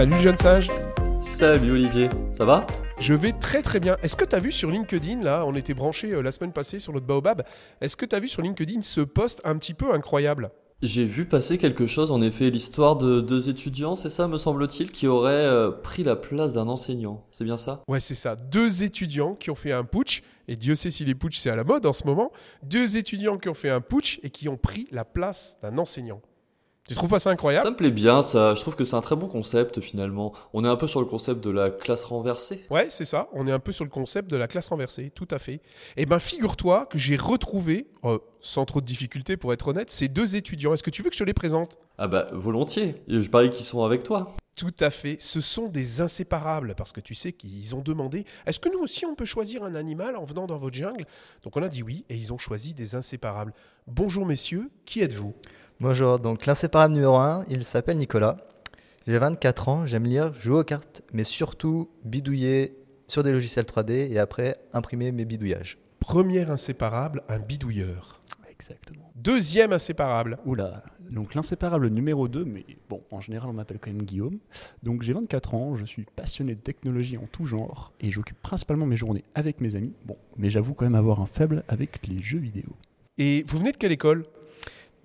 [0.00, 0.68] Salut jeune sage
[1.20, 2.66] Salut Olivier, ça va?
[3.02, 3.98] Je vais très très bien.
[4.02, 6.78] Est-ce que tu as vu sur LinkedIn, là, on était branché euh, la semaine passée
[6.78, 7.42] sur notre Baobab,
[7.82, 10.52] est-ce que tu as vu sur LinkedIn ce post un petit peu incroyable?
[10.80, 14.90] J'ai vu passer quelque chose, en effet, l'histoire de deux étudiants, c'est ça me semble-t-il,
[14.90, 17.26] qui auraient euh, pris la place d'un enseignant.
[17.30, 17.82] C'est bien ça?
[17.86, 18.36] Ouais, c'est ça.
[18.36, 21.56] Deux étudiants qui ont fait un putsch, et Dieu sait si les putsch c'est à
[21.56, 22.32] la mode en ce moment.
[22.62, 26.22] Deux étudiants qui ont fait un putsch et qui ont pris la place d'un enseignant.
[26.90, 28.56] Tu trouves pas ça incroyable Ça me plaît bien, ça.
[28.56, 30.32] Je trouve que c'est un très bon concept, finalement.
[30.52, 32.64] On est un peu sur le concept de la classe renversée.
[32.68, 33.28] Ouais, c'est ça.
[33.32, 35.60] On est un peu sur le concept de la classe renversée, tout à fait.
[35.96, 40.08] Eh ben, figure-toi que j'ai retrouvé, euh, sans trop de difficultés pour être honnête, ces
[40.08, 40.74] deux étudiants.
[40.74, 41.78] Est-ce que tu veux que je te les présente?
[41.96, 42.96] Ah bah, volontiers.
[43.06, 44.34] Je parie qu'ils sont avec toi.
[44.56, 45.16] Tout à fait.
[45.20, 49.06] Ce sont des inséparables parce que tu sais qu'ils ont demandé est-ce que nous aussi
[49.06, 51.06] on peut choisir un animal en venant dans votre jungle?
[51.44, 53.54] Donc on a dit oui et ils ont choisi des inséparables.
[53.86, 55.34] Bonjour messieurs, qui êtes-vous?
[55.82, 58.36] Bonjour, donc l'inséparable numéro 1, il s'appelle Nicolas.
[59.06, 64.12] J'ai 24 ans, j'aime lire, jouer aux cartes, mais surtout bidouiller sur des logiciels 3D
[64.12, 65.78] et après imprimer mes bidouillages.
[65.98, 68.20] Premier inséparable, un bidouilleur.
[68.50, 69.10] Exactement.
[69.14, 70.36] Deuxième inséparable.
[70.44, 74.36] Oula, donc l'inséparable numéro 2, mais bon, en général on m'appelle quand même Guillaume.
[74.82, 78.84] Donc j'ai 24 ans, je suis passionné de technologie en tout genre et j'occupe principalement
[78.84, 79.94] mes journées avec mes amis.
[80.04, 82.68] Bon, mais j'avoue quand même avoir un faible avec les jeux vidéo.
[83.16, 84.24] Et vous venez de quelle école?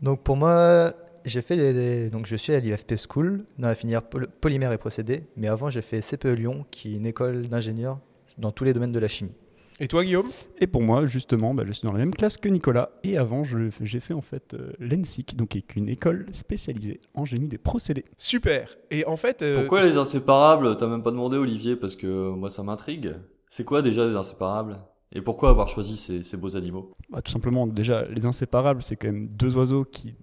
[0.01, 0.93] Donc pour moi,
[1.23, 4.77] j'ai fait les, donc je suis à l'IFP School dans la filière poly- polymère et
[4.77, 7.99] procédés, mais avant j'ai fait CPE Lyon qui est une école d'ingénieurs
[8.37, 9.35] dans tous les domaines de la chimie.
[9.79, 10.29] Et toi Guillaume?
[10.59, 13.43] Et pour moi, justement, bah, je suis dans la même classe que Nicolas et avant
[13.43, 17.57] j'ai fait en fait euh, l'ENSIC, donc qui est une école spécialisée en génie des
[17.57, 18.05] procédés.
[18.17, 18.77] Super.
[18.89, 19.41] Et en fait...
[19.41, 20.77] euh, Pourquoi les inséparables?
[20.77, 23.15] T'as même pas demandé, Olivier, parce que moi ça m'intrigue.
[23.49, 24.77] C'est quoi déjà les inséparables?
[25.15, 26.91] Et pourquoi avoir choisi ces, ces beaux animaux?
[27.09, 30.13] Bah, tout simplement, déjà, les inséparables, c'est quand même deux oiseaux qui,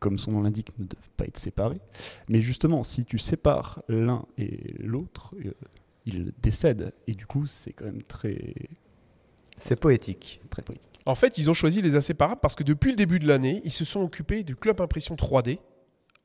[0.00, 1.80] comme son nom l'indique, ne doivent pas être séparés.
[2.28, 5.52] Mais justement, si tu sépares l'un et l'autre, euh,
[6.06, 6.92] ils décèdent.
[7.06, 8.54] Et du coup, c'est quand même très,
[9.58, 10.40] C'est poétique.
[10.48, 10.88] très poétique.
[11.04, 13.70] En fait, ils ont choisi les inséparables parce que depuis le début de l'année, ils
[13.70, 15.58] se sont occupés du club impression 3D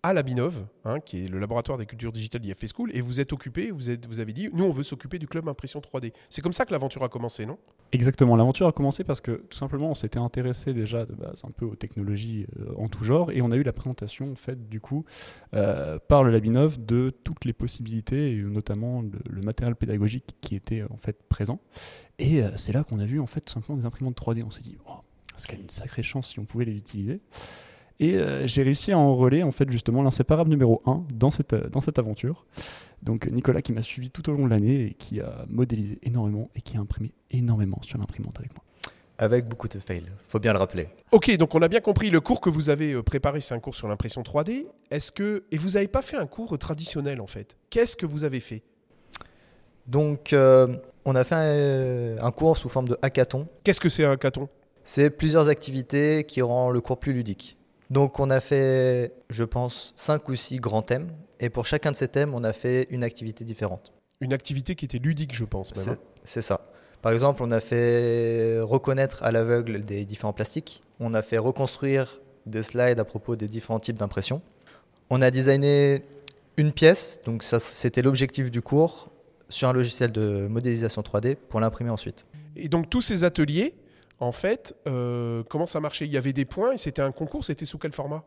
[0.04, 3.22] à la Binov, hein, qui est le laboratoire des cultures digitales d'IFF School, et vous
[3.22, 6.12] êtes occupés, vous, êtes, vous avez dit, nous on veut s'occuper du club impression 3D.
[6.30, 7.58] C'est comme ça que l'aventure a commencé, non?
[7.94, 11.52] Exactement, l'aventure a commencé parce que tout simplement, on s'était intéressé déjà de base un
[11.52, 13.32] peu aux technologies euh, en tout genre.
[13.32, 15.06] Et on a eu la présentation faite du coup
[15.54, 20.84] euh, par le Labinov de toutes les possibilités, et notamment le, matériel pédagogique qui était
[20.90, 21.60] en fait présent.
[22.20, 24.44] Et euh, c'est là qu'on a vu en fait tout simplement des imprimantes 3D.
[24.46, 25.00] On s'est dit, oh,
[25.48, 27.22] quand même une sacrée chance si on pouvait les utiliser.
[28.00, 31.70] Et euh, j'ai réussi à enrôler en fait justement l'inséparable numéro 1 dans cette, euh,
[31.70, 32.46] dans cette aventure.
[33.02, 36.50] Donc Nicolas qui m'a suivi tout au long de l'année et qui a modélisé énormément
[36.56, 38.64] et qui a imprimé énormément sur l'imprimante avec moi.
[39.20, 40.88] Avec beaucoup de fails, faut bien le rappeler.
[41.12, 43.60] Ok, donc on a bien compris, le cours que vous avez euh, préparé, c'est un
[43.60, 44.66] cours sur l'impression 3D.
[44.90, 45.44] Est-ce que...
[45.52, 47.56] Et vous n'avez pas fait un cours traditionnel en fait?
[47.70, 48.64] Qu'est-ce que vous avez fait?
[49.86, 50.76] Donc euh,
[51.06, 53.48] on a fait un, un cours sous forme de hackathon.
[53.64, 54.50] Qu'est-ce que c'est un caton
[54.84, 57.58] C'est plusieurs activités qui rendent le cours plus ludique.
[57.94, 61.12] Donc on a fait, je pense, 5 ou 6 grands thèmes.
[61.40, 63.94] Et pour chacun de ces thèmes, on a fait une activité différente.
[64.20, 65.74] Une activité qui était ludique, je pense.
[65.76, 65.98] C'est hein.
[66.24, 66.62] c'est ça.
[67.04, 70.82] Par exemple, on a fait reconnaître à l'aveugle des différents plastiques.
[71.00, 74.42] On a fait reconstruire des slides à propos des différents types d'impression.
[75.12, 76.04] On a designé
[76.58, 79.12] une pièce, donc ça c'était l'objectif du cours,
[79.50, 82.26] sur un logiciel de modélisation 3D pour l'imprimer ensuite.
[82.56, 83.76] Et donc tous ces ateliers,
[84.20, 86.06] en fait, euh, comment ça marchait?
[86.06, 88.24] Il y avait des points et c'était un concours, c'était sous quel format?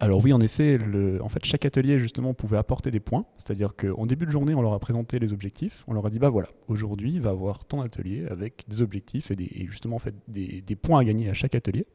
[0.00, 0.80] Alors oui, en effet,
[1.20, 3.24] en fait, chaque atelier justement pouvait apporter des points.
[3.36, 5.84] C'est-à-dire qu'en début de journée, on leur a présenté les objectifs.
[5.86, 8.82] On leur a dit bah voilà, aujourd'hui, il va y avoir tant d'ateliers avec des
[8.82, 11.86] objectifs et, des, justement en des, points à gagner à chaque atelier.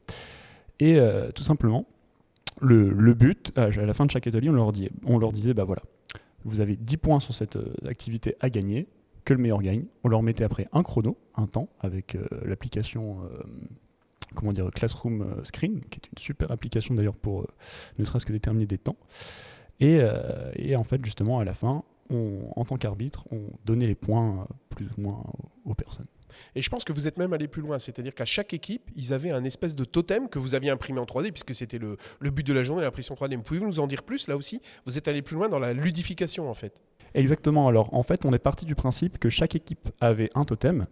[0.80, 1.86] Et euh, tout simplement,
[2.62, 5.64] le, but, à la fin de chaque atelier, on leur, dit, on leur disait bah
[5.64, 5.82] voilà,
[6.44, 8.86] vous avez 10 points sur cette euh, activité à gagner,
[9.28, 9.84] que le meilleur gagne.
[10.04, 13.42] On leur mettait après un chrono, un temps, avec euh, l'application euh,
[14.34, 17.46] comment dire, Classroom euh, Screen, qui est une super application d'ailleurs pour
[17.98, 18.96] ne serait-ce que déterminer des temps.
[19.80, 20.00] Et,
[20.74, 24.88] en fait, justement, à la fin, on, en tant qu'arbitre, on donnait les points plus
[24.96, 25.22] ou moins
[25.66, 26.06] aux personnes.
[26.54, 29.12] Et je pense que vous êtes même allé plus loin, c'est-à-dire qu'à chaque équipe, ils
[29.12, 31.96] avaient un espèce de totem que vous aviez imprimé en 3D, puisque c'était le,
[32.30, 33.40] but de la journée, l'impression 3D.
[33.42, 34.60] Pouvez-vous nous en dire plus là aussi?
[34.86, 36.80] Vous êtes allé plus loin dans la ludification en fait.
[37.14, 37.68] Exactement.
[37.68, 40.86] Alors, en fait, on est parti du principe que chaque équipe avait un totem.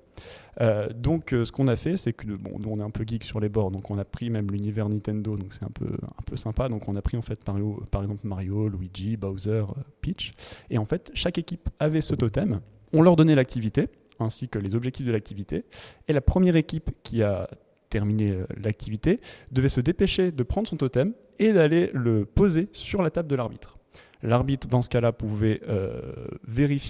[0.60, 3.04] Euh, donc, euh, ce qu'on a fait, c'est que bon, nous, on est un peu
[3.06, 5.86] geek sur les bords, donc on a pris même l'univers Nintendo, donc c'est un peu
[5.86, 6.68] un peu sympa.
[6.68, 7.56] Donc, on a pris en fait par,
[7.90, 10.32] par exemple Mario, Luigi, Bowser, euh, Peach,
[10.70, 12.60] et en fait, chaque équipe avait ce totem.
[12.92, 13.88] On leur donnait l'activité
[14.20, 15.64] ainsi que les objectifs de l'activité,
[16.08, 17.48] et la première équipe qui a
[17.90, 19.20] terminé euh, l'activité
[19.52, 23.36] devait se dépêcher de prendre son totem et d'aller le poser sur la table de
[23.36, 23.78] l'arbitre.
[24.22, 26.26] L'arbitre, dans ce cas-là, pouvait euh,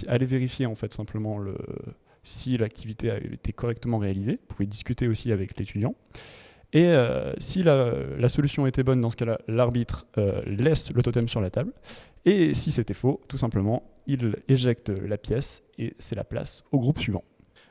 [0.07, 1.55] aller vérifier en fait simplement le,
[2.23, 4.39] si l'activité a été correctement réalisée.
[4.47, 5.95] Pouvez discuter aussi avec l'étudiant.
[6.73, 11.01] Et euh, si la, la, solution était bonne, dans ce cas-là, l'arbitre euh, laisse le
[11.01, 11.71] totem sur la table.
[12.25, 16.79] Et si c'était faux, tout simplement, il éjecte la pièce et c'est la place au
[16.79, 17.23] groupe suivant.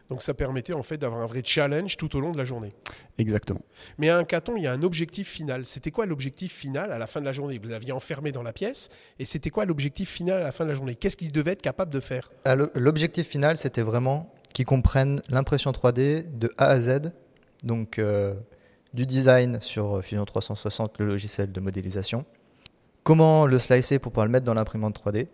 [0.08, 2.70] Donc ça permettait en fait d'avoir un vrai challenge tout au long de la journée.
[3.18, 3.60] Exactement.
[3.98, 5.64] Mais à un caton, il y a un objectif final.
[5.64, 7.58] C'était quoi l'objectif final à la fin de la journée?
[7.58, 8.88] Vous aviez enfermé dans la pièce
[9.18, 10.94] et c'était quoi l'objectif final à la fin de la journée?
[10.94, 12.30] Qu'est-ce qu'ils devaient être capables de faire?
[12.44, 17.12] Ah, L'objectif final, c'était vraiment qu'ils comprennent l'impression 3D de A à Z,
[17.64, 18.36] donc euh,
[18.96, 22.24] du design sur Fusion 360, le logiciel de modélisation,
[23.04, 25.28] comment le slicer pour pouvoir le mettre dans l'imprimante 3D,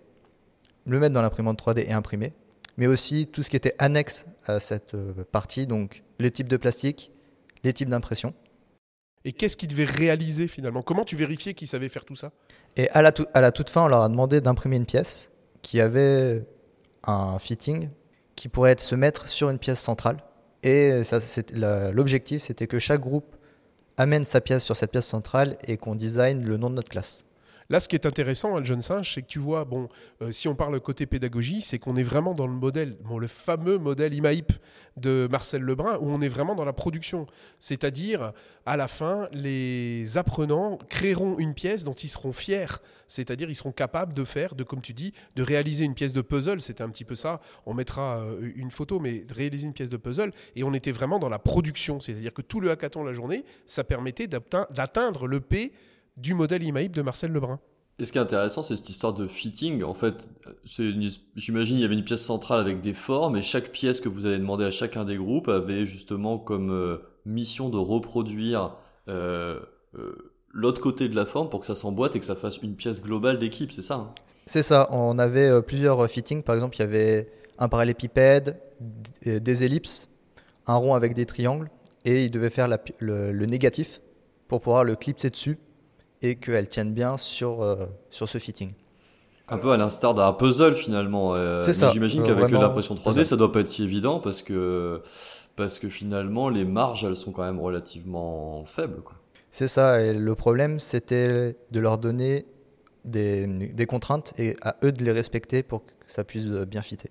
[0.87, 2.33] le mettre dans l'imprimante 3D et imprimer,
[2.77, 6.57] mais aussi tout ce qui était annexe à cette euh, partie, donc les types de
[6.57, 7.13] plastique,
[7.63, 8.35] les types d'impression.
[9.25, 10.83] Et qu'est-ce qu'ils devaient réaliser finalement?
[10.83, 12.33] Comment tu vérifiais qu'ils savaient faire tout ça?
[12.77, 15.31] Et à la, tou- à la toute fin, on leur a demandé d'imprimer une pièce
[15.63, 16.45] qui avait
[17.05, 17.91] un fitting
[18.35, 20.17] qui pourrait être, se mettre sur une pièce centrale.
[20.65, 21.03] Et
[21.93, 23.37] l'objectif, c'était que chaque groupe
[23.97, 27.25] amène sa pièce sur cette pièce centrale et qu'on design le nom de notre classe.
[27.71, 29.89] Là, ce qui est intéressant, hein, le jeune singe, c'est que tu vois, bon,
[30.21, 33.27] euh, si on parle côté pédagogie, c'est qu'on est vraiment dans le modèle, bon, le
[33.27, 34.53] fameux modèle IMAIP
[34.97, 37.27] de Marcel Lebrun, où on est vraiment dans la production.
[37.61, 38.33] C'est-à-dire,
[38.67, 42.67] à la fin, les apprenants créeront une pièce dont ils seront fiers.
[43.07, 46.21] C'est-à-dire, ils seront capables de faire, de, comme tu dis, de réaliser une pièce de
[46.21, 46.61] puzzle.
[46.61, 47.41] C'était un petit peu ça.
[47.65, 50.31] On mettra euh, une photo, mais de réaliser une pièce de puzzle.
[50.57, 52.01] Et on était vraiment dans la production.
[52.01, 55.73] C'est-à-dire que tout le hackathon la journée, ça permettait d'attein- d'atteindre le P
[56.17, 57.59] du modèle IMAIP de Marcel Lebrun.
[57.99, 59.83] Et ce qui est intéressant, c'est cette histoire de fitting.
[59.85, 60.29] En fait,
[60.79, 64.09] une- j'imagine il y avait une pièce centrale avec des formes et chaque pièce que
[64.09, 68.77] vous allez demander à chacun des groupes avait justement comme euh, mission de reproduire
[69.09, 69.61] euh,
[69.99, 72.77] euh, l'autre côté de la forme pour que ça s'emboîte et que ça fasse une
[72.77, 74.15] pièce globale d'équipe, c'est ça hein?
[74.47, 76.43] C'est ça, on avait euh, plusieurs fittings.
[76.43, 78.59] Par exemple, il y avait un parallélépipède,
[79.25, 80.09] d- des ellipses,
[80.67, 81.69] un rond avec des triangles,
[82.05, 84.01] et ils devaient faire la le, le négatif
[84.49, 85.59] pour pouvoir le clipser dessus
[86.23, 88.73] et qu'elle tienne bien sur, euh, sur ce fitting.
[89.49, 91.35] Un peu à l'instar d'un puzzle finalement.
[91.35, 93.27] euh, C'est mais ça, J'imagine qu'avec l'impression 3D, puzzle.
[93.27, 95.03] ça doit pas être si évident parce que
[95.57, 99.03] parce que finalement les marges elles sont quand même relativement faibles.
[99.51, 102.47] C'est ça, et le problème, c'était de leur donner
[103.05, 106.81] des, des contraintes et à eux de les respecter pour que ça puisse euh, bien
[106.81, 107.11] fitter.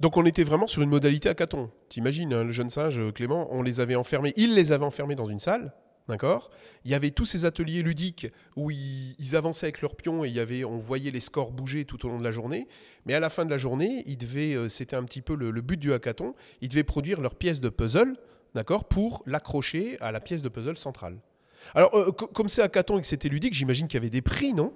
[0.00, 1.68] Donc on était vraiment sur une modalité hackathon.
[1.90, 5.26] T'imagines, hein, le jeune singe, Clément, on les avait enfermés, il les avait enfermés dans
[5.26, 5.74] une salle,
[6.08, 6.50] d'accord?
[6.84, 10.34] Il y avait tous ces ateliers ludiques où ils, avançaient avec leurs pions et il
[10.34, 12.68] y avait, on voyait les scores bouger tout au long de la journée.
[13.06, 15.78] Mais à la fin de la journée, devaient, euh, c'était un petit peu le, but
[15.78, 18.16] du hackathon, ils devaient produire leur pièce de puzzle,
[18.54, 21.18] d'accord, pour l'accrocher à la pièce de puzzle centrale.
[21.74, 24.22] Alors, euh, co- comme c'est hackathon et que c'était ludique, j'imagine qu'il y avait des
[24.22, 24.72] prix, non?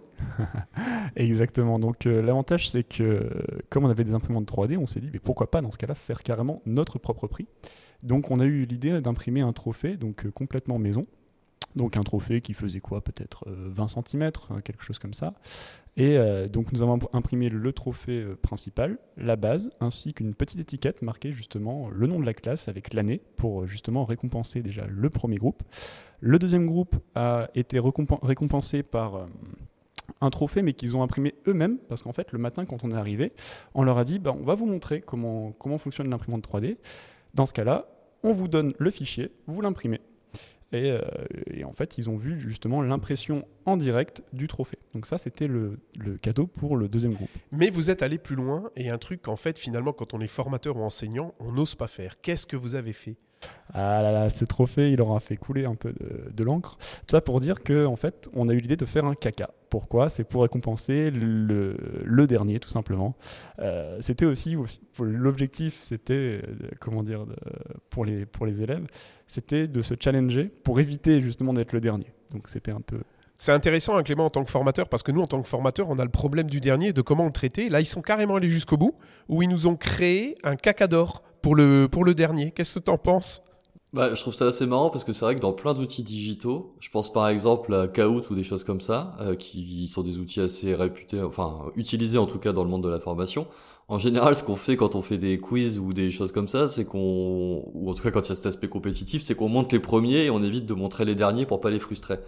[1.17, 1.79] Exactement.
[1.79, 3.29] Donc euh, l'avantage, c'est que
[3.69, 5.95] comme on avait des imprimantes 3D, on s'est dit, mais pourquoi pas dans ce cas-là
[5.95, 7.49] faire carrément notre propre prix.
[8.03, 11.07] Donc on a eu l'idée d'imprimer un trophée, donc euh, complètement maison.
[11.75, 14.31] Donc un trophée qui faisait quoi Peut-être euh, 20 cm,
[14.65, 15.35] quelque chose comme ça.
[15.99, 20.61] Et euh, donc nous avons imprimé le trophée euh, principal, la base, ainsi qu'une petite
[20.61, 24.87] étiquette marquée justement le nom de la classe avec l'année pour euh, justement récompenser déjà
[24.87, 25.63] le premier groupe.
[26.21, 29.27] Le deuxième groupe a été récompen- récompensé par euh,
[30.21, 32.97] un trophée, mais qu'ils ont imprimé eux-mêmes, parce qu'en fait, le matin, quand on est
[32.97, 33.33] arrivé,
[33.75, 36.77] on leur a dit, bah, on va vous montrer comment, comment fonctionne l'imprimante 3D.
[37.35, 37.87] Dans ce cas-là,
[38.27, 40.01] on vous donne le fichier, vous l'imprimez.
[40.73, 41.01] Et, euh,
[41.47, 44.79] et en fait, ils ont vu justement l'impression en direct du trophée.
[44.95, 47.31] Donc ça, c'était le, le cadeau pour le deuxième groupe.
[47.53, 50.27] Mais vous êtes allé plus loin et un truc qu'en fait, finalement, quand on est
[50.27, 52.21] formateur ou enseignant, on n'ose pas faire.
[52.21, 53.15] Qu'est-ce que vous avez fait?
[53.75, 56.77] Ah là là, ce trophée, il aura fait couler un peu de, l'encre.
[56.79, 59.51] Tout ça pour dire que en fait, on a eu l'idée de faire un caca.
[59.69, 60.09] Pourquoi?
[60.09, 63.17] C'est pour récompenser le, dernier, tout simplement.
[63.59, 64.57] Euh, c'était aussi,
[65.01, 66.41] l'objectif, c'était euh,
[66.81, 67.37] comment dire de-
[67.91, 68.87] pour les pour les élèves,
[69.27, 72.07] c'était de se challenger pour éviter justement d'être le dernier.
[72.33, 73.01] Donc c'était un peu
[73.37, 75.91] C'est intéressant, hein, Clément, en tant que formateur, parce que nous, en tant que formateur,
[75.91, 77.69] on a le problème du dernier, de comment le traiter.
[77.69, 78.95] Là, ils sont carrément allés jusqu'au bout,
[79.29, 82.51] où ils nous ont créé un caca d'or pour le, pour le dernier.
[82.51, 83.41] Qu'est-ce que tu en penses?
[83.93, 86.75] Bah, je trouve ça assez marrant parce que c'est vrai que dans plein d'outils digitaux,
[86.81, 90.19] je pense par exemple à Kahoot ou des choses comme ça, euh, qui sont des
[90.19, 93.47] outils assez réputés, enfin utilisés en tout cas dans le monde de la formation.
[93.87, 96.67] En général, ce qu'on fait quand on fait des quiz ou des choses comme ça,
[96.67, 99.49] c'est qu'on, ou en tout cas quand il y a cet aspect compétitif, c'est qu'on
[99.49, 102.19] monte les premiers et on évite de montrer les derniers pour pas les frustrer.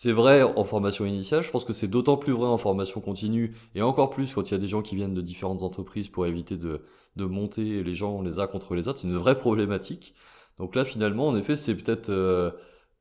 [0.00, 3.56] C'est vrai en formation initiale, je pense que c'est d'autant plus vrai en formation continue
[3.74, 6.24] et encore plus quand il y a des gens qui viennent de différentes entreprises pour
[6.24, 6.82] éviter de,
[7.16, 9.00] de monter les gens les uns contre les autres.
[9.00, 10.14] C'est une vraie problématique.
[10.56, 12.52] Donc là, finalement, en effet, c'est peut-être euh,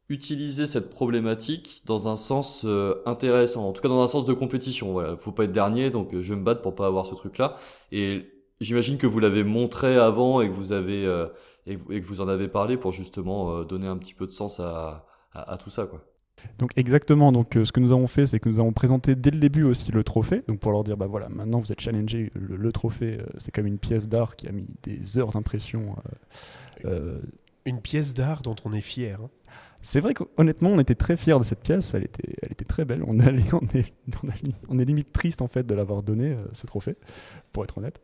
[0.09, 4.33] utiliser cette problématique dans un sens euh, intéressant, en tout cas dans un sens de
[4.33, 4.91] compétition.
[4.91, 7.13] Voilà, faut pas être dernier, donc euh, je vais me battre pour pas avoir ce
[7.13, 7.57] truc-là.
[7.91, 8.25] Et
[8.59, 11.27] j'imagine que vous l'avez montré avant et que vous avez euh,
[11.67, 15.05] et, que vous en avez parlé pour justement donner un petit peu de sens à,
[15.31, 16.03] à, tout ça, quoi.
[16.57, 17.31] Donc exactement.
[17.31, 19.91] Donc ce que nous avons fait, c'est que nous avons présenté dès le début aussi
[19.91, 20.43] le trophée.
[20.47, 22.31] Donc pour leur dire, bah voilà, maintenant vous êtes challengé.
[22.35, 25.95] Le, trophée, c'est comme une pièce d'art qui a mis des heures d'impression.
[27.65, 29.19] une pièce d'art dont on est fier.
[29.21, 29.29] Hein.
[29.81, 31.93] C'est vrai qu'honnêtement, on était très fiers de cette pièce.
[31.93, 33.03] Elle était, elle était très belle.
[33.07, 33.93] On, allait, on, est,
[34.67, 36.97] on, est limite triste en fait de l'avoir donné euh, ce trophée,
[37.53, 38.01] pour être honnête.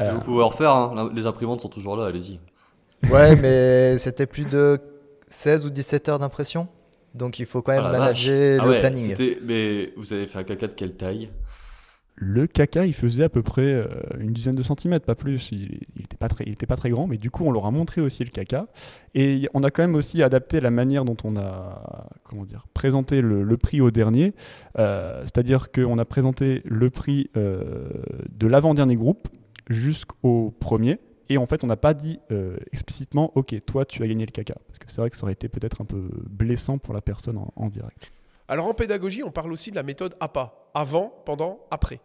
[0.00, 0.70] Euh, vous pouvez en refaire.
[0.70, 1.10] Hein.
[1.14, 2.06] Les imprimantes sont toujours là.
[2.06, 2.38] Allez-y.
[3.10, 4.78] Ouais, mais c'était plus de
[5.26, 6.68] 16 ou 17 heures d'impression?
[7.14, 9.16] Donc il faut quand même ah manager ah le planning.
[9.44, 11.30] Mais vous avez fait un caca de quelle taille?
[12.20, 13.86] Le caca, il faisait à peu près euh,
[14.18, 15.50] une dizaine de centimètres, pas plus.
[15.52, 18.24] Il n'était pas, très, pas très grand, mais du coup, on leur a montré aussi
[18.24, 18.66] le caca.
[19.14, 23.20] Et on a quand même aussi adapté la manière dont on a comment dire, présenté
[23.20, 24.34] le, prix au dernier.
[24.80, 27.88] Euh, c'est-à-dire qu'on a présenté le prix euh,
[28.36, 29.28] de l'avant-dernier groupe
[29.68, 30.98] jusqu'au premier.
[31.28, 32.18] Et en fait, on n'a pas dit
[32.72, 34.54] explicitement, OK, toi, tu as gagné le caca.
[34.66, 37.38] Parce que c'est vrai que ça aurait été peut-être un peu blessant pour la personne
[37.54, 38.12] en direct.
[38.48, 42.00] Alors en pédagogie, on parle aussi de la méthode APA, avant, pendant, après.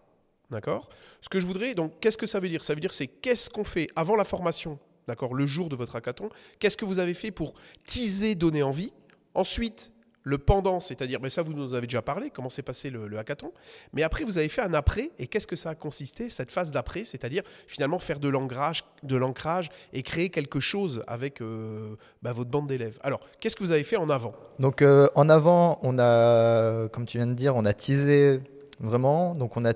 [0.52, 0.90] D'accord?
[1.22, 2.64] Ce que je voudrais, donc, qu'est-ce que ça veut dire?
[2.64, 4.78] Ça veut dire c'est qu'est-ce qu'on fait avant la formation,
[5.08, 7.54] d'accord, le jour de votre hackathon Qu'est-ce que vous avez fait pour
[7.86, 8.92] teaser, donner envie?
[9.36, 9.93] Ensuite,
[10.24, 13.52] le pendant, c'est-à-dire, mais ça vous nous avez déjà parlé, comment s'est passé le, hackathon,
[13.94, 16.72] mais après vous avez fait un après, et qu'est-ce que ça a consisté, cette phase
[16.72, 22.32] d'après, c'est-à-dire finalement faire de l'ancrage, de l'ancrage et créer quelque chose avec euh, bah,
[22.32, 22.98] votre bande d'élèves.
[23.04, 24.34] Alors, qu'est-ce que vous avez fait en avant?
[24.60, 28.40] Donc euh, en avant, on a, comme tu viens de dire, on a teasé
[28.80, 29.74] vraiment, donc on a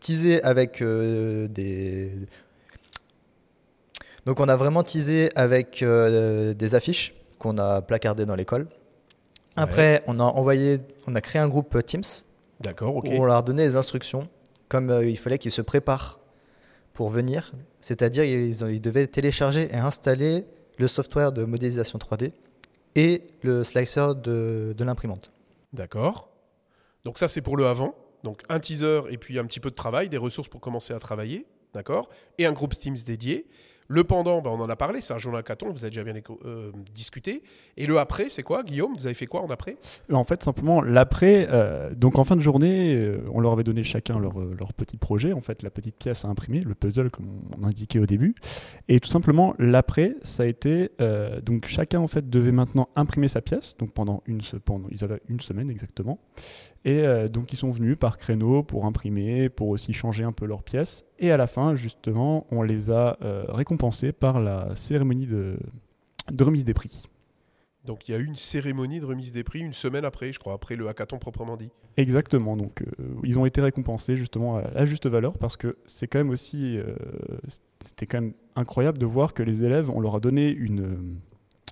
[0.00, 2.12] teasé avec euh, des...
[4.24, 8.68] Donc on a vraiment teasé avec des affiches qu'on a placardées dans l'école.
[9.56, 12.02] Après, on a envoyé, on a créé un groupe Teams.
[12.60, 13.06] D'accord, ok.
[13.06, 14.28] Où on leur donné les instructions,
[14.68, 16.20] comme euh, il fallait qu'ils se préparent
[16.92, 17.52] pour venir.
[17.80, 20.46] C'est-à-dire, ils, devaient télécharger et installer
[20.78, 22.32] le software de modélisation 3D
[22.94, 25.32] et le slicer de, de l'imprimante.
[25.72, 26.28] D'accord.
[27.04, 27.94] Donc ça, c'est pour le avant.
[28.22, 30.98] Donc un teaser et puis un petit peu de travail, des ressources pour commencer à
[30.98, 31.46] travailler.
[31.72, 33.46] D'accord Et un groupe Teams dédié.
[33.92, 36.14] Le pendant, ben, on en a parlé, c'est un journal hackathon, vous avez déjà bien
[36.44, 37.42] euh, discuté.
[37.76, 39.78] Et le après, c'est quoi, Guillaume Vous avez fait quoi en après?
[40.12, 43.82] En fait, simplement, l'après, euh, donc en fin de journée, euh, on leur avait donné
[43.82, 47.26] chacun leur, leur, petit projet, en fait, la petite pièce à imprimer, le puzzle, comme
[47.60, 48.36] on indiquait au début.
[48.86, 50.92] Et tout simplement, l'après, ça a été,
[51.42, 55.20] donc chacun, en fait, devait maintenant imprimer sa pièce, donc pendant une, pendant, ils avaient
[55.28, 56.20] une semaine exactement.
[56.84, 60.46] Et euh, donc ils sont venus par créneau pour imprimer, pour aussi changer un peu
[60.46, 61.04] leurs pièces.
[61.18, 65.58] Et à la fin, justement, on les a euh, récompensés par la cérémonie de,
[66.38, 67.02] remise des prix.
[67.84, 70.38] Donc il y a eu une cérémonie de remise des prix une semaine après, je
[70.38, 71.70] crois, après le hackathon proprement dit.
[71.96, 76.18] Exactement, donc euh, ils ont été récompensés justement à, juste valeur parce que c'est quand
[76.18, 76.78] même aussi,
[77.82, 81.16] c'était quand même incroyable de voir que les élèves, on leur a donné une,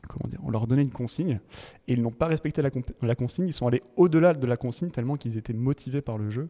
[0.09, 1.41] comment dire, on leur donnait une consigne
[1.87, 5.15] et ils n'ont pas respecté la, consigne, ils sont allés au-delà de la consigne tellement
[5.15, 6.49] qu'ils étaient motivés par le jeu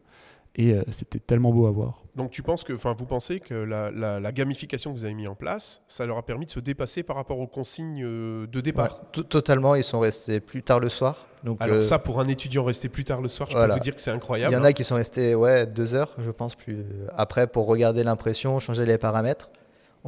[0.55, 2.03] et euh, c'était tellement beau à voir.
[2.17, 5.35] Donc tu penses que, enfin vous pensez que la, gamification que vous avez mis en
[5.35, 9.11] place, ça leur a permis de se dépasser par rapport aux consignes euh, de départ?
[9.13, 11.27] Totalement, ils sont restés plus tard le soir.
[11.45, 13.79] Donc, Alors euh, ça, pour un étudiant resté plus tard le soir, je peux vous
[13.81, 14.53] dire que c'est incroyable.
[14.53, 16.85] Il y en a qui sont restés ouais, deux heures, je pense, plus
[17.15, 19.51] après pour regarder l'impression, changer les paramètres.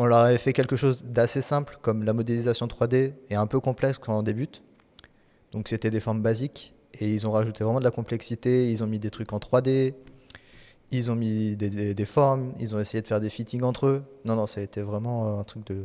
[0.02, 3.60] On leur avait fait quelque chose d'assez simple, comme la modélisation 3D, et un peu
[3.60, 4.62] complexe quand on débute.
[5.52, 8.86] Donc c'était des formes basiques, et ils ont rajouté vraiment de la complexité, ils ont
[8.86, 9.92] mis des trucs en 3D,
[10.90, 14.02] ils ont mis des, formes, ils ont essayé de faire des fittings entre eux.
[14.24, 15.84] Non, non, ça a été vraiment un truc de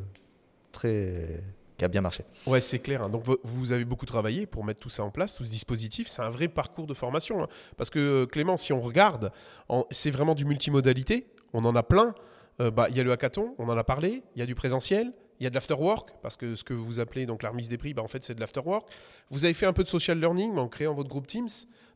[0.72, 1.43] très
[1.77, 2.24] qui a bien marché.
[2.48, 3.03] Ouais, c'est clair.
[3.03, 3.10] Hein.
[3.10, 6.07] Donc vous avez beaucoup travaillé pour mettre tout ça en place, tout ce dispositif.
[6.07, 7.43] C'est un vrai parcours de formation.
[7.43, 7.48] Hein.
[7.75, 9.34] Parce que Clément, si on regarde,
[9.91, 11.27] c'est vraiment du multimodalité.
[11.51, 12.15] On en a plein.
[12.62, 14.55] Euh, bah, il y a le hackathon, on en a parlé, il y a du
[14.55, 17.70] présentiel, il y a de l'afterwork, parce que ce que vous appelez donc la remise
[17.70, 18.88] des prix, bah, en fait, c'est de l'afterwork.
[19.30, 21.50] Vous avez fait un peu de social learning en créant votre groupe Teams.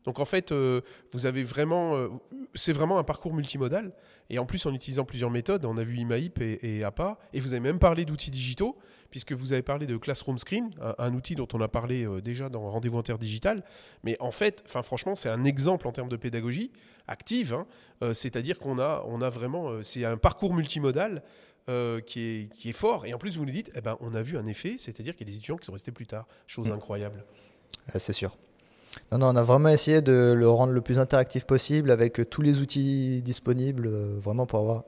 [0.04, 0.80] Donc, en fait, euh,
[1.12, 1.94] vous avez vraiment.
[1.96, 2.08] Euh,
[2.54, 3.92] c'est vraiment un parcours multimodal.
[4.28, 7.18] Et en plus, en utilisant plusieurs méthodes, on a vu IMAIP et, et APA.
[7.32, 8.78] Et vous avez même parlé d'outils digitaux,
[9.10, 12.70] puisque vous avez parlé de Classroom Screen, un, outil dont on a parlé déjà dans
[12.70, 13.64] Rendez-vous Interdigital.
[14.04, 16.70] Mais en fait, franchement, c'est un exemple en termes de pédagogie
[17.08, 17.54] active.
[17.54, 18.12] Hein.
[18.14, 19.82] C'est-à-dire qu'on a, on a vraiment.
[19.82, 21.24] c'est un parcours multimodal
[21.68, 23.06] euh, qui, est, qui est fort.
[23.06, 25.26] Et en plus, vous nous dites, eh ben, on a vu un effet, c'est-à-dire qu'il
[25.26, 26.26] y a des étudiants qui sont restés plus tard.
[26.46, 26.72] Chose mm.
[26.72, 27.24] incroyable.
[27.96, 28.36] c'est sûr.
[29.12, 32.42] Non, non, on a vraiment essayé de le rendre le plus interactif possible avec tous
[32.42, 34.84] les outils disponibles, euh, vraiment pour avoir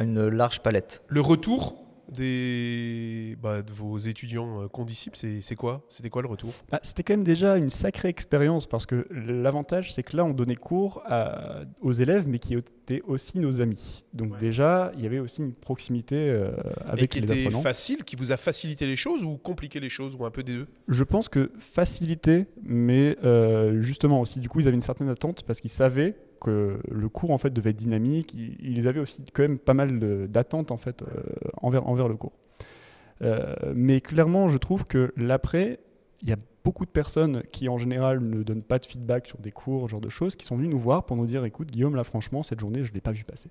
[0.00, 1.02] une large palette.
[1.08, 1.76] Le retour
[2.12, 6.50] des, bah, de vos étudiants euh, condisciples C'est c'est quoi C'était quoi le retour?
[6.70, 10.32] Bah, C'était quand même déjà une sacrée expérience parce que l'avantage, c'est que là, on
[10.32, 14.04] donnait cours à- aux élèves, mais qui étaient aussi nos amis.
[14.14, 16.50] Donc déjà, il y avait aussi une proximité euh,
[16.86, 17.62] Et avec qui les était apprenants.
[17.62, 20.54] facile, qui vous a facilité les choses ou compliqué les choses ou un peu des
[20.54, 20.66] deux?
[20.88, 25.42] Je pense que facilité, mais euh, justement aussi, du coup, ils avaient une certaine attente
[25.44, 28.34] parce qu'ils savaient que le cours en fait devait être dynamique.
[28.34, 31.22] Ils, avaient aussi quand même pas mal d'attentes en fait euh,
[31.60, 32.32] envers, le cours.
[33.22, 35.80] Euh, mais clairement, je trouve que l'après,
[36.22, 39.38] il y a beaucoup de personnes qui en général ne donnent pas de feedback sur
[39.38, 41.70] des cours, ce genre de choses, qui sont venues nous voir pour nous dire, écoute,
[41.70, 43.50] Guillaume, là franchement, cette journée, je ne l'ai pas vu passer.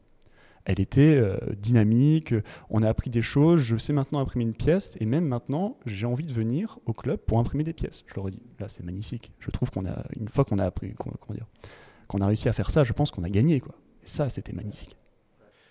[0.66, 2.34] Elle était euh, dynamique,
[2.70, 6.06] on a appris des choses, je sais maintenant imprimer une pièce, et même maintenant, j'ai
[6.06, 8.04] envie de venir au club pour imprimer des pièces.
[8.06, 9.32] Je leur ai dit, là c'est magnifique.
[9.40, 11.48] Je trouve qu'on a, une fois qu'on a appris, comment dire,
[12.08, 13.60] qu'on a réussi à faire ça, je pense qu'on a gagné.
[13.60, 13.76] Quoi.
[14.04, 14.96] Et ça, c'était magnifique.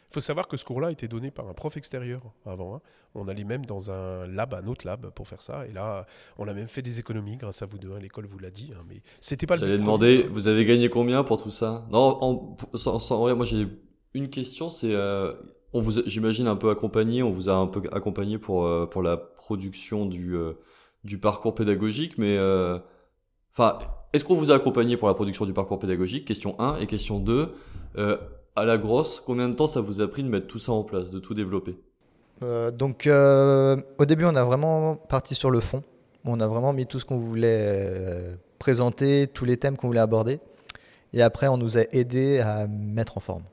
[0.08, 2.76] Il faut savoir que ce cours-là a été donné par un prof extérieur avant.
[2.76, 2.80] hein.
[3.14, 5.66] On allait même dans un lab, un autre lab pour faire ça.
[5.66, 6.06] Et là,
[6.38, 7.92] on a même fait des économies grâce à vous deux.
[7.92, 7.98] hein.
[8.00, 8.72] L'école vous l'a dit.
[8.74, 11.86] hein, mais c'était pas le J'allais demander, vous avez gagné combien pour tout ça?
[11.90, 13.66] Non, en, sans, sans- ouais, moi j'ai
[14.14, 15.34] une question, c'est, euh,
[15.72, 18.86] on vous, a- j'imagine un peu accompagné, on vous a un peu accompagné pour euh,
[18.86, 20.52] pour la production du euh,
[21.04, 22.78] du parcours pédagogique, mais euh,
[23.52, 23.78] enfin,
[24.16, 26.24] est-ce qu'on vous a accompagné pour la production du parcours pédagogique?
[26.24, 27.52] Question 1 et question 2,
[27.98, 28.16] euh,
[28.56, 30.82] à la grosse, combien de temps ça vous a pris de mettre tout ça en
[30.82, 31.78] place, de tout développer?
[32.42, 35.82] Euh, donc euh, au début, on a vraiment parti sur le fond.
[36.24, 40.00] On a vraiment mis tout ce qu'on voulait euh, présenter, tous les thèmes qu'on voulait
[40.00, 40.40] aborder.
[41.12, 43.44] Et après, on nous a aidé à mettre en forme.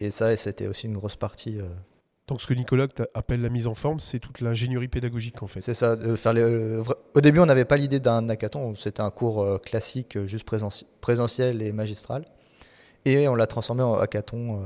[0.00, 1.58] Et ça, c'était aussi une grosse partie.
[2.28, 5.62] Donc, ce que Nicolas appelle la mise en forme, c'est toute l'ingénierie pédagogique, en fait.
[5.62, 5.96] c'est ça.
[5.96, 6.82] de faire les- euh,
[7.14, 8.74] Au début, on n'avait pas l'idée d'un hackathon.
[8.76, 10.46] C'était un cours euh, classique, euh, juste
[11.00, 12.24] présentiel et magistral.
[13.06, 14.62] Et on l'a transformé en hackathon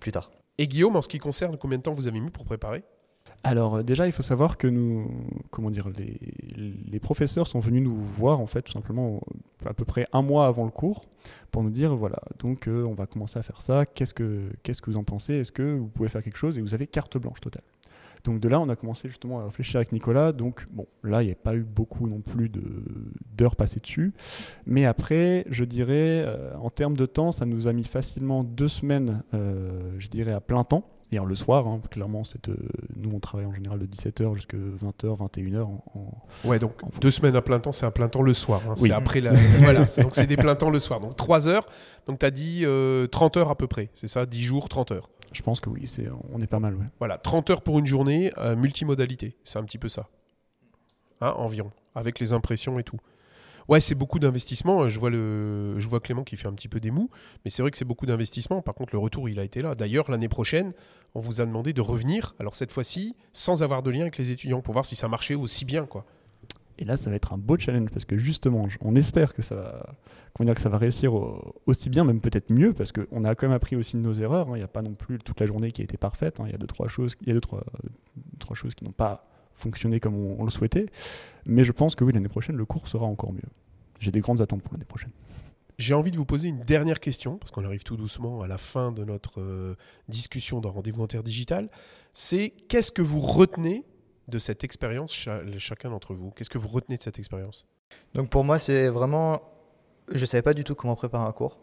[0.00, 0.32] plus tard.
[0.58, 2.82] Et Guillaume, en ce qui concerne, combien de temps vous avez mis pour préparer?
[3.44, 5.10] Alors euh, déjà, il faut savoir que nous,
[5.50, 9.20] comment dire, les, professeurs sont venus nous voir en fait tout simplement
[9.66, 11.06] à peu près un mois avant le cours
[11.50, 13.84] pour nous dire voilà, donc euh, on va commencer à faire ça.
[13.86, 16.60] Qu'est-ce que qu'est-ce que vous en pensez Est-ce que vous pouvez faire quelque chose Et
[16.60, 17.64] vous avez carte blanche totale.
[18.22, 20.30] Donc de là, on a commencé justement à réfléchir avec Nicolas.
[20.30, 22.48] Donc bon, là, il n'y a pas eu beaucoup non plus
[23.36, 24.12] d'heures passées dessus.
[24.64, 28.68] Mais après, je dirais, euh, en termes de temps, ça nous a mis facilement deux
[28.68, 30.84] semaines, je dirais, à plein temps.
[31.12, 32.56] Le soir, hein, clairement, c'est de-
[32.96, 35.60] nous, on travaille en général de 17h jusqu'à 20h, 21h.
[35.66, 38.32] En, en- Ouais, donc En deux semaines à plein temps, c'est un plein temps le
[38.34, 38.62] soir.
[38.68, 38.74] hein.
[38.78, 38.88] Oui.
[38.88, 39.32] C'est après la.
[39.60, 41.00] voilà, donc c'est des plein temps le soir.
[41.00, 41.66] Donc trois heures.
[42.06, 43.90] Donc tu as dit euh, 30 heures à peu près.
[43.94, 45.10] C'est ça 10 jours, 30 heures.
[45.32, 46.84] Je pense que oui, c'est, on est pas mal, ouais.
[46.98, 49.36] Voilà, 30 heures pour une journée, euh, multimodalité.
[49.44, 50.08] C'est un petit peu ça.
[51.20, 51.70] Hein, environ.
[51.94, 52.98] Avec les impressions et tout.
[53.68, 54.88] Ouais, c'est beaucoup d'investissement.
[54.88, 55.78] Je vois, le...
[55.78, 57.10] je vois Clément qui fait un petit peu des mous.
[57.44, 58.62] Mais c'est vrai que c'est beaucoup d'investissement.
[58.62, 59.74] Par contre, le retour, il a été là.
[59.74, 60.72] D'ailleurs, l'année prochaine,
[61.14, 62.34] on vous a demandé de revenir.
[62.38, 65.34] Alors cette fois-ci, sans avoir de lien avec les étudiants pour voir si ça marchait
[65.34, 65.86] aussi bien.
[65.86, 66.04] quoi.
[66.78, 69.54] Et là, ça va être un beau challenge parce que justement, on espère que ça
[69.54, 73.34] va, dire, que ça va réussir au- aussi bien, même peut-être mieux, parce qu'on a
[73.34, 74.48] quand même appris aussi de nos erreurs.
[74.48, 74.52] hein.
[74.54, 76.40] Il n'y a pas non plus toute la journée qui a été parfaite.
[76.40, 76.44] hein.
[76.46, 77.62] Il y a deux trois choses, il y a deux trois,
[78.40, 80.86] trois choses qui n'ont pas fonctionné comme on, on le souhaitait.
[81.46, 83.40] Mais je pense que oui, l'année prochaine, le cours sera encore mieux.
[84.00, 85.12] J'ai des grandes attentes pour l'année prochaine.
[85.78, 88.58] J'ai envie de vous poser une dernière question, parce qu'on arrive tout doucement à la
[88.58, 89.76] fin de notre euh,
[90.08, 91.70] discussion dans Rendez-vous Interdigital.
[92.12, 93.84] C'est qu'est-ce que vous retenez
[94.28, 96.30] de cette expérience, cha- chacun d'entre vous?
[96.30, 97.66] Qu'est-ce que vous retenez de cette expérience?
[98.14, 99.40] Donc pour moi, c'est vraiment.
[100.12, 101.58] Je ne savais pas du tout comment préparer un cours.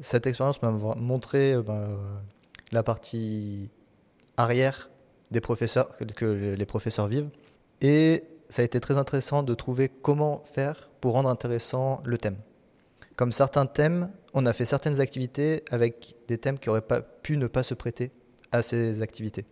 [0.00, 1.96] Cette expérience m'a montré euh, ben, euh,
[2.70, 3.70] la partie
[4.36, 4.90] arrière
[5.34, 7.28] des professeurs, que, les professeurs vivent.
[7.82, 12.36] Et ça a été très intéressant de trouver comment faire pour rendre intéressant le thème.
[13.16, 17.36] Comme certains thèmes, on a fait certaines activités avec des thèmes qui n'auraient pas pu
[17.36, 18.12] ne pas se prêter
[18.52, 19.44] à ces activités.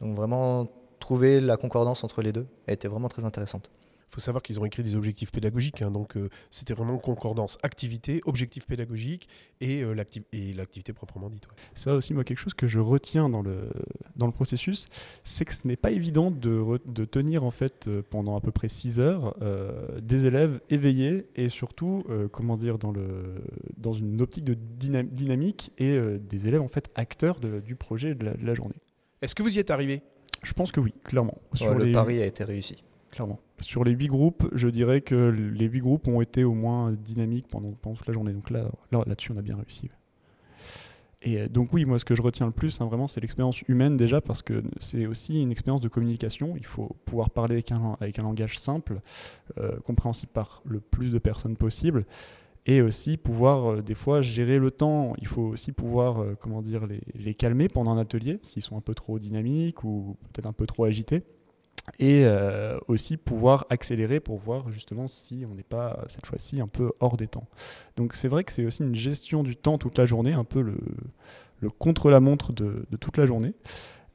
[0.00, 0.66] Donc vraiment,
[0.98, 3.70] trouver la concordance entre les deux a été vraiment très intéressante.
[4.10, 7.58] Il faut savoir qu'ils ont écrit des objectifs pédagogiques, hein, donc euh, c'était vraiment concordance
[7.62, 9.28] activité, objectif pédagogique
[9.60, 9.94] et euh,
[10.32, 11.46] et l'activité proprement dite.
[11.46, 11.54] ouais.
[11.74, 13.68] Ça aussi, moi, quelque chose que je retiens dans le,
[14.16, 14.86] dans le processus,
[15.24, 18.50] c'est que ce n'est pas évident de, de tenir en fait euh, pendant à peu
[18.50, 23.42] près 6 heures euh, des élèves éveillés et surtout, euh, comment dire, dans, le,
[23.76, 27.76] dans une optique de dyna- dynamique et euh, des élèves en fait acteurs de- du
[27.76, 28.76] projet de la, de la journée.
[29.20, 30.00] Est-ce que vous y êtes arrivé
[30.42, 31.36] Je pense que oui, clairement.
[31.54, 32.82] Sur Ouais, le les- pari a été réussi.
[33.10, 33.38] Clairement.
[33.60, 37.48] Sur les huit groupes, je dirais que les huit groupes ont été au moins dynamiques
[37.48, 38.32] pendant, toute la journée.
[38.32, 39.90] Donc là, là, là-dessus, on a bien réussi.
[41.22, 43.62] Et euh, donc oui, moi, ce que je retiens le plus, hein, vraiment, c'est l'expérience
[43.62, 46.54] humaine déjà, parce que c'est aussi une expérience de communication.
[46.56, 49.00] Il faut pouvoir parler avec un, langage simple,
[49.58, 52.04] euh, compréhensible par le plus de personnes possible.
[52.66, 55.14] et aussi pouvoir euh, des fois gérer le temps.
[55.18, 58.80] Il faut aussi pouvoir comment dire les, les, calmer pendant un atelier s'ils sont un
[58.82, 61.24] peu trop dynamiques ou peut-être un peu trop agités.
[61.98, 66.68] Et euh, aussi pouvoir accélérer pour voir justement si on n'est pas cette fois-ci un
[66.68, 67.46] peu hors des temps.
[67.96, 70.60] Donc c'est vrai que c'est aussi une gestion du temps toute la journée, un peu
[70.60, 70.78] le,
[71.60, 73.54] le contre-la-montre de, de, toute la journée.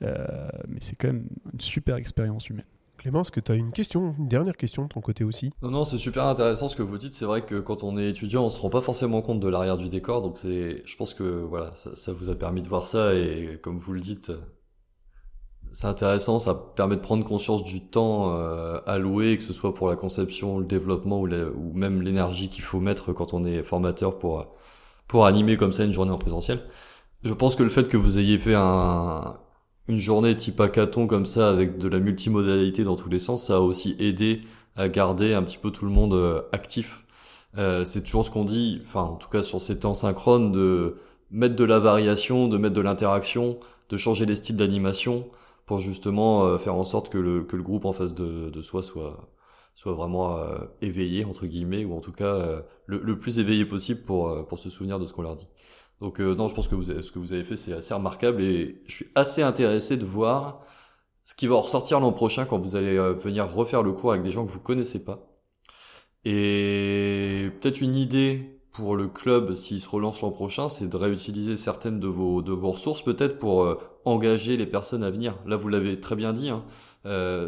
[0.01, 2.65] mais c'est quand même une super expérience humaine.
[3.03, 5.51] Clément, est-ce que tu as une question, une dernière question de ton côté aussi?
[5.61, 7.13] Non, non, c'est super intéressant ce que vous dites.
[7.13, 9.75] C'est vrai que quand on est étudiant, on se rend pas forcément compte de l'arrière
[9.75, 10.21] du décor.
[10.21, 13.77] Donc c'est, je pense que voilà, ça, vous a permis de voir ça et comme
[13.77, 14.31] vous le dites,
[15.73, 16.39] c'est intéressant.
[16.39, 20.59] Ça permet de prendre conscience du temps euh, alloué, que ce soit pour la conception,
[20.59, 24.47] le développement ou, ou même l'énergie qu'il faut mettre quand on est formateur pour
[25.07, 26.61] pour animer comme ça une journée en présentiel.
[27.23, 29.37] Je pense que le fait que vous ayez fait un,
[29.87, 33.55] une journée type hackathon comme ça avec de la multimodalité dans tous les sens, ça
[33.55, 34.41] a aussi aidé
[34.75, 37.05] à garder un petit peu tout le monde euh, actif.
[37.57, 40.97] Euh, c'est toujours ce qu'on dit, enfin en tout cas sur ces temps synchrones, de
[41.31, 43.59] mettre de la variation, de mettre de l'interaction,
[43.89, 45.25] de changer les styles d'animation
[45.65, 48.61] pour justement euh, faire en sorte que le, que le groupe en face de, de
[48.61, 49.29] soi soit,
[49.75, 54.01] soit vraiment euh, éveillé entre guillemets ou en tout cas le, le, plus éveillé possible
[54.03, 55.47] pour, pour se souvenir de ce qu'on leur dit.
[56.03, 58.41] Donc euh, non, je pense que vous ce que vous avez fait, c'est assez remarquable
[58.41, 60.61] et je suis assez intéressé de voir
[61.23, 64.23] ce qui va ressortir l'an prochain quand vous allez euh, venir refaire le cours avec
[64.23, 65.25] des gens que vous connaissez pas.
[66.25, 71.55] Et peut-être une idée pour le club s'il se relance l'an prochain, c'est de réutiliser
[71.55, 75.37] certaines de vos de vos ressources peut-être pour euh, engager les personnes à venir.
[75.45, 76.49] Là, vous l'avez très bien dit.
[76.49, 76.65] Hein,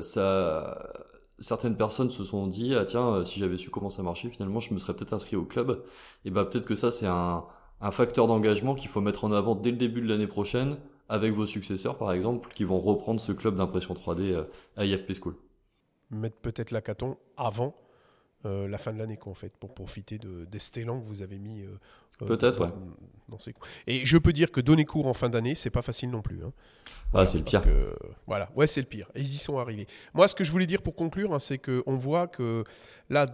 [0.01, 0.93] ça,
[1.39, 4.73] certaines personnes se sont dit ah tiens, si j'avais su comment ça marchait, finalement, je
[4.73, 5.83] me serais peut-être inscrit au club.
[6.25, 7.45] Et ben peut-être que ça c'est un
[7.81, 10.77] un facteur d'engagement qu'il faut mettre en avant dès le début de l'année prochaine
[11.09, 14.43] avec vos successeurs, par exemple, qui vont reprendre ce club d'impression 3D euh,
[14.75, 15.35] à IFP School.
[16.09, 17.75] Mettre peut-être l'hackathon avant
[18.45, 21.39] euh, la fin de l'année, en fait, pour profiter de, des stélans que vous avez
[21.39, 21.77] mis euh,
[22.25, 22.73] peut-être, dans,
[23.29, 23.65] dans, ces cours.
[23.87, 26.43] Et je peux dire que donner cours en fin d'année, c'est pas facile non plus.
[26.43, 26.53] Hein.
[27.13, 27.63] Ah, c'est le pire.
[27.63, 27.95] Que,
[28.27, 29.09] voilà, ouais, c'est le pire.
[29.15, 29.87] Et ils y sont arrivés.
[30.13, 32.63] Moi, ce que je voulais dire pour conclure, hein, c'est qu'on voit que
[33.09, 33.25] là,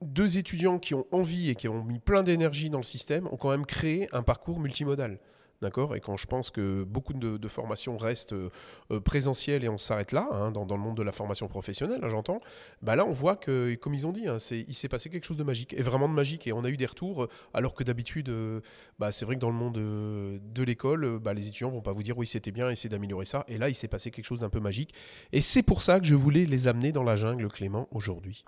[0.00, 3.36] deux étudiants qui ont envie et qui ont mis plein d'énergie dans le système ont
[3.36, 5.18] quand même créé un parcours multimodal.
[5.60, 10.12] D'accord Et quand je pense que beaucoup de, formations restent euh, présentielles et on s'arrête
[10.12, 12.40] là, hein, dans, le monde de la formation professionnelle, hein, j'entends,
[12.80, 15.36] bah là on voit que, comme ils ont dit, hein, il s'est passé quelque chose
[15.36, 17.82] de magique, et vraiment de magique, et on a eu des retours, euh, alors que
[17.82, 18.60] d'habitude, euh,
[19.00, 22.04] bah, c'est vrai que dans le monde de l'école, bah, les étudiants vont pas vous
[22.04, 24.50] dire oui c'était bien, essayez d'améliorer ça, et là il s'est passé quelque chose d'un
[24.50, 24.94] peu magique,
[25.32, 28.44] et c'est pour ça que je voulais les amener dans la jungle, Clément, aujourd'hui.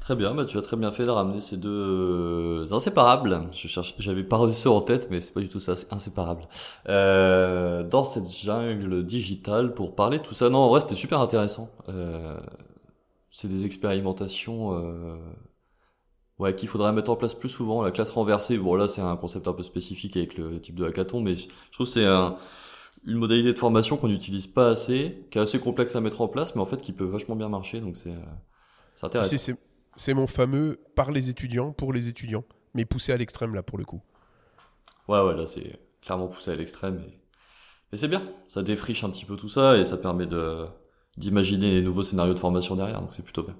[0.00, 3.48] Très bien, bah tu as très bien fait de ramener ces deux euh, inséparables.
[3.52, 6.48] Je cherche, j'avais pas reçu en tête, mais c'est pas du tout ça, c'est inséparable.
[6.88, 10.48] Euh, dans cette jungle digitale pour parler tout ça.
[10.48, 11.70] Non, en vrai, c'était super intéressant.
[11.90, 12.40] Euh,
[13.30, 15.16] c'est des expérimentations, euh,
[16.38, 17.82] ouais, qu'il faudrait mettre en place plus souvent.
[17.82, 20.86] La classe renversée, bon là, c'est un concept un peu spécifique avec le type de
[20.86, 22.36] hackathon, mais je trouve que c'est un,
[23.04, 26.28] une modalité de formation qu'on n'utilise pas assez, qui est assez complexe à mettre en
[26.28, 27.80] place, mais en fait qui peut vachement bien marcher.
[27.80, 28.14] Donc c'est,
[28.94, 29.36] c'est intéressant
[29.96, 33.78] c'est mon fameux par les étudiants, pour les étudiants, mais poussé à l'extrême là pour
[33.78, 34.02] le coup.
[35.08, 37.02] Ouais, ouais, là c'est clairement poussé à l'extrême.
[37.92, 37.96] Et...
[37.96, 40.66] c'est bien, ça défriche un petit peu tout ça et ça permet de
[41.16, 43.56] d'imaginer les nouveaux scénarios de formation derrière, donc c'est plutôt bien.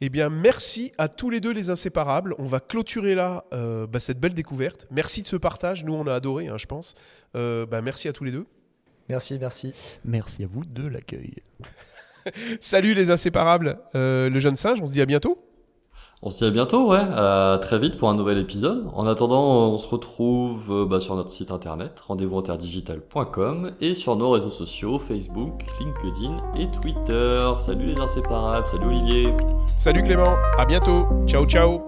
[0.00, 2.34] Eh bien, merci à tous les deux les inséparables.
[2.38, 4.86] On va clôturer là euh, bah, cette belle découverte.
[4.92, 5.84] Merci de ce partage.
[5.84, 6.94] Nous, on a adoré, hein, je pense.
[7.34, 8.46] Euh, bah, merci à tous les deux.
[9.08, 9.74] Merci, merci.
[10.04, 11.42] Merci à vous de l'accueil.
[12.60, 15.38] Salut les inséparables, euh, le jeune singe, on se dit à bientôt.
[16.20, 18.88] On se dit à bientôt, ouais, à très vite pour un nouvel épisode.
[18.94, 22.42] En attendant, on se retrouve euh, bah, sur notre site internet, rendez-vous
[23.80, 27.52] et sur nos réseaux sociaux, Facebook, LinkedIn et Twitter.
[27.58, 29.32] Salut les inséparables, salut Olivier.
[29.76, 31.87] Salut Clément, à bientôt, ciao ciao.